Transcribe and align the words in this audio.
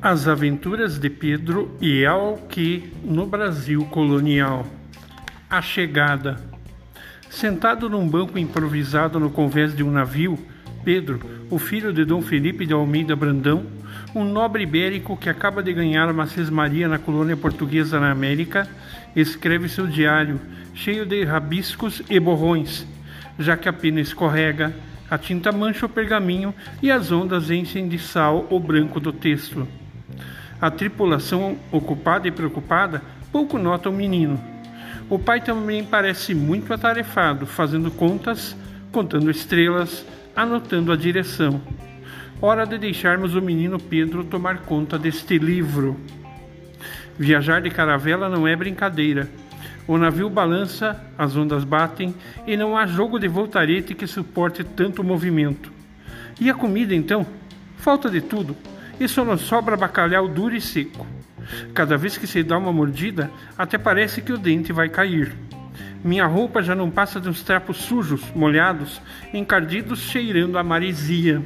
As 0.00 0.28
Aventuras 0.28 0.98
de 0.98 1.08
Pedro 1.08 1.74
e 1.80 2.04
Alque 2.04 2.92
no 3.02 3.26
Brasil 3.26 3.84
colonial. 3.86 4.66
A 5.48 5.62
chegada. 5.62 6.36
Sentado 7.30 7.88
num 7.88 8.06
banco 8.06 8.38
improvisado 8.38 9.18
no 9.18 9.30
convés 9.30 9.74
de 9.74 9.82
um 9.82 9.90
navio, 9.90 10.38
Pedro, 10.84 11.18
o 11.50 11.58
filho 11.58 11.92
de 11.94 12.04
Dom 12.04 12.20
Felipe 12.20 12.66
de 12.66 12.74
Almeida 12.74 13.16
Brandão, 13.16 13.64
um 14.14 14.22
nobre 14.22 14.64
ibérico 14.64 15.16
que 15.16 15.30
acaba 15.30 15.62
de 15.62 15.72
ganhar 15.72 16.10
uma 16.10 16.26
cismaria 16.26 16.86
na 16.86 16.98
colônia 16.98 17.36
portuguesa 17.36 17.98
na 17.98 18.10
América, 18.10 18.68
escreve 19.16 19.68
seu 19.68 19.86
diário, 19.86 20.38
cheio 20.74 21.06
de 21.06 21.24
rabiscos 21.24 22.02
e 22.08 22.20
borrões, 22.20 22.86
já 23.38 23.56
que 23.56 23.68
a 23.68 23.72
pena 23.72 24.00
escorrega, 24.00 24.74
a 25.10 25.16
tinta 25.16 25.50
mancha 25.50 25.86
o 25.86 25.88
pergaminho 25.88 26.54
e 26.82 26.90
as 26.90 27.10
ondas 27.10 27.50
enchem 27.50 27.88
de 27.88 27.98
sal 27.98 28.46
o 28.50 28.60
branco 28.60 29.00
do 29.00 29.12
texto. 29.12 29.66
A 30.60 30.70
tripulação, 30.70 31.58
ocupada 31.70 32.26
e 32.26 32.30
preocupada, 32.30 33.02
pouco 33.30 33.58
nota 33.58 33.90
o 33.90 33.92
menino. 33.92 34.40
O 35.10 35.18
pai 35.18 35.40
também 35.40 35.84
parece 35.84 36.34
muito 36.34 36.72
atarefado, 36.72 37.46
fazendo 37.46 37.90
contas, 37.90 38.56
contando 38.90 39.30
estrelas, 39.30 40.04
anotando 40.34 40.90
a 40.90 40.96
direção. 40.96 41.60
Hora 42.40 42.66
de 42.66 42.78
deixarmos 42.78 43.34
o 43.34 43.42
menino 43.42 43.78
Pedro 43.78 44.24
tomar 44.24 44.62
conta 44.62 44.98
deste 44.98 45.38
livro. 45.38 46.00
Viajar 47.18 47.60
de 47.60 47.70
caravela 47.70 48.28
não 48.28 48.48
é 48.48 48.56
brincadeira. 48.56 49.28
O 49.86 49.98
navio 49.98 50.28
balança, 50.30 51.00
as 51.18 51.36
ondas 51.36 51.64
batem 51.64 52.14
e 52.46 52.56
não 52.56 52.76
há 52.76 52.86
jogo 52.86 53.18
de 53.18 53.28
voltarete 53.28 53.94
que 53.94 54.06
suporte 54.06 54.64
tanto 54.64 55.04
movimento. 55.04 55.70
E 56.40 56.48
a 56.48 56.54
comida 56.54 56.94
então? 56.94 57.26
Falta 57.76 58.10
de 58.10 58.20
tudo 58.20 58.56
só 59.06 59.24
não 59.24 59.36
sobra 59.36 59.76
bacalhau 59.76 60.28
duro 60.28 60.54
e 60.54 60.60
seco. 60.60 61.06
Cada 61.74 61.96
vez 61.96 62.16
que 62.16 62.26
se 62.26 62.42
dá 62.42 62.58
uma 62.58 62.72
mordida, 62.72 63.30
até 63.56 63.78
parece 63.78 64.22
que 64.22 64.32
o 64.32 64.38
dente 64.38 64.72
vai 64.72 64.88
cair. 64.88 65.34
Minha 66.02 66.26
roupa 66.26 66.62
já 66.62 66.74
não 66.74 66.90
passa 66.90 67.20
de 67.20 67.28
uns 67.28 67.42
trapos 67.42 67.78
sujos, 67.78 68.22
molhados, 68.34 69.00
encardidos, 69.32 70.00
cheirando 70.00 70.58
a 70.58 70.62
maresia. 70.62 71.42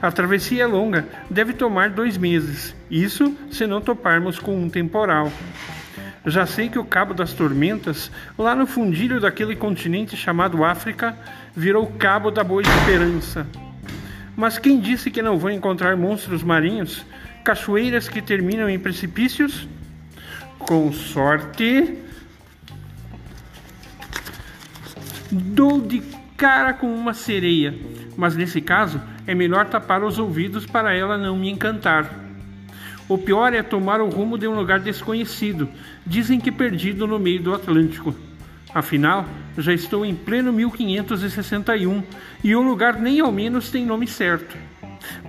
A 0.00 0.10
travessia 0.10 0.64
é 0.64 0.66
longa, 0.66 1.06
deve 1.30 1.52
tomar 1.52 1.90
dois 1.90 2.18
meses, 2.18 2.74
isso 2.90 3.36
se 3.50 3.66
não 3.66 3.80
toparmos 3.80 4.38
com 4.38 4.62
um 4.62 4.68
temporal. 4.68 5.32
Já 6.24 6.46
sei 6.46 6.68
que 6.68 6.78
o 6.78 6.84
Cabo 6.84 7.14
das 7.14 7.32
Tormentas, 7.32 8.10
lá 8.38 8.54
no 8.54 8.66
fundilho 8.66 9.20
daquele 9.20 9.56
continente 9.56 10.16
chamado 10.16 10.64
África, 10.64 11.16
virou 11.54 11.86
Cabo 11.98 12.30
da 12.30 12.44
Boa 12.44 12.62
Esperança. 12.62 13.46
Mas 14.36 14.58
quem 14.58 14.80
disse 14.80 15.10
que 15.10 15.22
não 15.22 15.38
vou 15.38 15.50
encontrar 15.50 15.96
monstros 15.96 16.42
marinhos, 16.42 17.04
cachoeiras 17.44 18.08
que 18.08 18.22
terminam 18.22 18.68
em 18.68 18.78
precipícios? 18.78 19.68
Com 20.58 20.92
sorte, 20.92 21.98
dou 25.30 25.80
de 25.80 26.02
cara 26.36 26.72
com 26.72 26.92
uma 26.92 27.14
sereia, 27.14 27.74
mas 28.16 28.36
nesse 28.36 28.60
caso 28.60 29.00
é 29.26 29.34
melhor 29.34 29.66
tapar 29.66 30.02
os 30.02 30.18
ouvidos 30.18 30.66
para 30.66 30.94
ela 30.94 31.18
não 31.18 31.36
me 31.36 31.50
encantar. 31.50 32.22
O 33.08 33.18
pior 33.18 33.52
é 33.52 33.62
tomar 33.62 34.00
o 34.00 34.08
rumo 34.08 34.38
de 34.38 34.48
um 34.48 34.54
lugar 34.54 34.80
desconhecido, 34.80 35.68
dizem 36.06 36.40
que 36.40 36.50
perdido 36.50 37.06
no 37.06 37.18
meio 37.18 37.42
do 37.42 37.54
Atlântico. 37.54 38.14
Afinal, 38.74 39.26
já 39.58 39.72
estou 39.72 40.04
em 40.04 40.14
pleno 40.14 40.52
1561 40.52 42.02
e 42.42 42.56
o 42.56 42.62
lugar 42.62 42.98
nem 42.98 43.20
ao 43.20 43.30
menos 43.30 43.70
tem 43.70 43.84
nome 43.84 44.06
certo. 44.06 44.56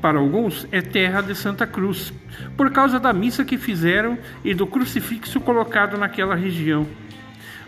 Para 0.01 0.19
alguns 0.19 0.67
é 0.71 0.81
terra 0.81 1.21
de 1.21 1.35
Santa 1.35 1.67
Cruz, 1.67 2.13
por 2.55 2.71
causa 2.71 2.99
da 2.99 3.11
missa 3.11 3.43
que 3.43 3.57
fizeram 3.57 4.17
e 4.43 4.53
do 4.53 4.65
crucifixo 4.65 5.41
colocado 5.41 5.97
naquela 5.97 6.35
região. 6.35 6.87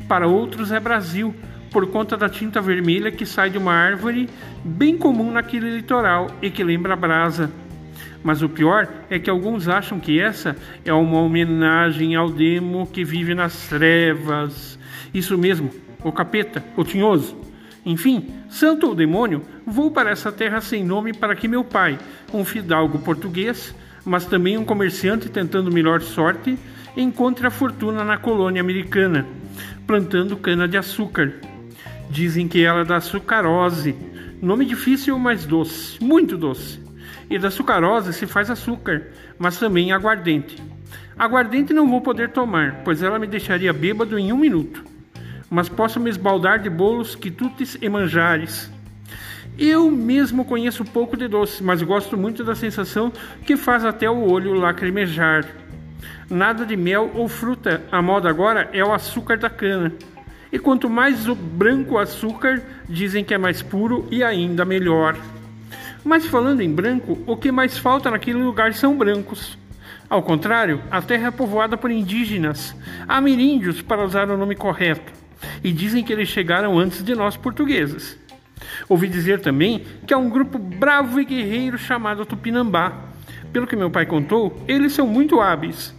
Para 0.07 0.27
outros 0.27 0.71
é 0.71 0.79
Brasil, 0.79 1.35
por 1.71 1.87
conta 1.87 2.15
da 2.15 2.29
tinta 2.29 2.61
vermelha 2.61 3.11
que 3.11 3.25
sai 3.25 3.49
de 3.49 3.57
uma 3.57 3.73
árvore 3.73 4.29
bem 4.63 4.97
comum 4.97 5.31
naquele 5.31 5.75
litoral 5.75 6.27
e 6.41 6.49
que 6.49 6.63
lembra 6.63 6.95
brasa. 6.95 7.51
Mas 8.25 8.41
o 8.41 8.49
pior 8.49 8.87
é 9.07 9.19
que 9.19 9.29
alguns 9.29 9.67
acham 9.67 9.99
que 9.99 10.19
essa 10.19 10.55
é 10.83 10.91
uma 10.91 11.19
homenagem 11.21 12.15
ao 12.15 12.27
demo 12.27 12.87
que 12.87 13.03
vive 13.03 13.35
nas 13.35 13.67
trevas. 13.67 14.79
Isso 15.13 15.37
mesmo, 15.37 15.69
o 16.03 16.11
capeta, 16.11 16.65
o 16.75 16.83
tinhoso. 16.83 17.37
Enfim, 17.85 18.33
santo 18.49 18.87
ou 18.87 18.95
demônio, 18.95 19.43
vou 19.63 19.91
para 19.91 20.09
essa 20.09 20.31
terra 20.31 20.59
sem 20.59 20.83
nome 20.83 21.13
para 21.13 21.35
que 21.35 21.47
meu 21.47 21.63
pai, 21.63 21.99
um 22.33 22.43
fidalgo 22.43 22.97
português, 22.97 23.75
mas 24.03 24.25
também 24.25 24.57
um 24.57 24.65
comerciante 24.65 25.29
tentando 25.29 25.71
melhor 25.71 26.01
sorte, 26.01 26.57
encontre 26.97 27.45
a 27.45 27.51
fortuna 27.51 28.03
na 28.03 28.17
colônia 28.17 28.59
americana, 28.59 29.23
plantando 29.85 30.35
cana-de-açúcar. 30.35 31.31
Dizem 32.09 32.47
que 32.47 32.63
ela 32.63 32.81
é 32.81 32.85
da 32.85 32.99
sucarose, 32.99 33.95
nome 34.41 34.65
difícil, 34.65 35.19
mas 35.19 35.45
doce, 35.45 36.03
muito 36.03 36.35
doce 36.35 36.84
e 37.29 37.37
da 37.39 37.49
sucarose 37.49 38.13
se 38.13 38.25
faz 38.25 38.49
açúcar, 38.49 39.07
mas 39.37 39.57
também 39.57 39.91
aguardente. 39.91 40.61
Aguardente 41.17 41.73
não 41.73 41.89
vou 41.89 42.01
poder 42.01 42.29
tomar, 42.29 42.81
pois 42.83 43.01
ela 43.01 43.17
me 43.17 43.27
deixaria 43.27 43.71
bêbado 43.71 44.19
em 44.19 44.33
um 44.33 44.37
minuto. 44.37 44.83
Mas 45.49 45.69
posso 45.69 45.99
me 45.99 46.09
esbaldar 46.09 46.59
de 46.59 46.69
bolos, 46.69 47.15
quitutes 47.15 47.77
e 47.81 47.87
manjares. 47.87 48.69
Eu 49.57 49.89
mesmo 49.89 50.43
conheço 50.43 50.83
pouco 50.83 51.15
de 51.15 51.27
doce, 51.27 51.63
mas 51.63 51.81
gosto 51.81 52.17
muito 52.17 52.43
da 52.43 52.55
sensação 52.55 53.13
que 53.45 53.55
faz 53.55 53.85
até 53.85 54.09
o 54.09 54.29
olho 54.29 54.53
lacrimejar. 54.53 55.45
Nada 56.29 56.65
de 56.65 56.75
mel 56.75 57.11
ou 57.13 57.29
fruta, 57.29 57.81
a 57.91 58.01
moda 58.01 58.29
agora 58.29 58.69
é 58.73 58.83
o 58.83 58.91
açúcar 58.91 59.37
da 59.37 59.49
cana. 59.49 59.93
E 60.51 60.59
quanto 60.59 60.89
mais 60.89 61.29
o 61.29 61.35
branco 61.35 61.97
açúcar, 61.97 62.61
dizem 62.89 63.23
que 63.23 63.33
é 63.33 63.37
mais 63.37 63.61
puro 63.61 64.07
e 64.11 64.23
ainda 64.23 64.65
melhor. 64.65 65.15
Mas 66.05 66.27
falando 66.27 66.61
em 66.61 66.71
branco, 66.71 67.17
o 67.25 67.35
que 67.35 67.51
mais 67.51 67.79
falta 67.79 68.11
naquele 68.11 68.37
lugar 68.37 68.75
são 68.75 68.95
brancos. 68.95 69.57
Ao 70.07 70.21
contrário, 70.21 70.79
a 70.91 71.01
terra 71.01 71.29
é 71.29 71.31
povoada 71.31 71.75
por 71.75 71.89
indígenas, 71.89 72.75
ameríndios 73.07 73.81
para 73.81 74.05
usar 74.05 74.29
o 74.29 74.37
nome 74.37 74.55
correto, 74.55 75.11
e 75.63 75.71
dizem 75.71 76.03
que 76.03 76.13
eles 76.13 76.29
chegaram 76.29 76.77
antes 76.77 77.03
de 77.03 77.15
nós 77.15 77.35
portugueses. 77.35 78.19
Ouvi 78.87 79.07
dizer 79.07 79.39
também 79.41 79.83
que 80.05 80.13
há 80.13 80.17
um 80.19 80.29
grupo 80.29 80.59
bravo 80.59 81.19
e 81.19 81.25
guerreiro 81.25 81.75
chamado 81.75 82.23
Tupinambá. 82.23 82.93
Pelo 83.51 83.65
que 83.65 83.75
meu 83.75 83.89
pai 83.89 84.05
contou, 84.05 84.63
eles 84.67 84.93
são 84.93 85.07
muito 85.07 85.41
hábeis. 85.41 85.91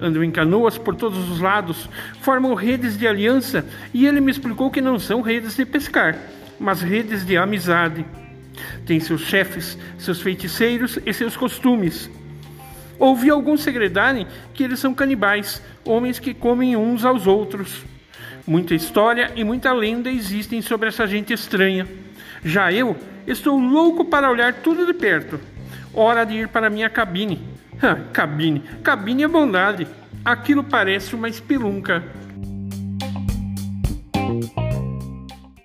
Andam 0.00 0.24
em 0.24 0.30
canoas 0.32 0.76
por 0.76 0.96
todos 0.96 1.30
os 1.30 1.38
lados, 1.38 1.88
formam 2.20 2.54
redes 2.54 2.98
de 2.98 3.06
aliança 3.06 3.64
e 3.94 4.08
ele 4.08 4.20
me 4.20 4.32
explicou 4.32 4.72
que 4.72 4.80
não 4.80 4.98
são 4.98 5.20
redes 5.20 5.54
de 5.54 5.64
pescar, 5.64 6.18
mas 6.58 6.82
redes 6.82 7.24
de 7.24 7.36
amizade. 7.36 8.04
Tem 8.86 9.00
seus 9.00 9.22
chefes, 9.22 9.78
seus 9.98 10.20
feiticeiros 10.20 10.98
e 11.04 11.12
seus 11.12 11.36
costumes. 11.36 12.10
Ouvi 12.98 13.30
alguns 13.30 13.62
segredarem 13.62 14.26
que 14.54 14.62
eles 14.62 14.78
são 14.78 14.94
canibais, 14.94 15.62
homens 15.84 16.18
que 16.18 16.32
comem 16.32 16.76
uns 16.76 17.04
aos 17.04 17.26
outros. 17.26 17.84
Muita 18.46 18.74
história 18.74 19.32
e 19.34 19.44
muita 19.44 19.72
lenda 19.72 20.10
existem 20.10 20.60
sobre 20.60 20.88
essa 20.88 21.06
gente 21.06 21.32
estranha. 21.32 21.86
Já 22.44 22.72
eu 22.72 22.96
estou 23.26 23.58
louco 23.58 24.04
para 24.04 24.30
olhar 24.30 24.52
tudo 24.54 24.84
de 24.84 24.92
perto. 24.92 25.40
Hora 25.94 26.24
de 26.24 26.34
ir 26.34 26.48
para 26.48 26.70
minha 26.70 26.90
cabine. 26.90 27.40
cabine, 28.12 28.62
cabine 28.82 29.22
é 29.22 29.28
bondade. 29.28 29.86
Aquilo 30.24 30.62
parece 30.62 31.14
uma 31.14 31.28
espelunca. 31.28 32.02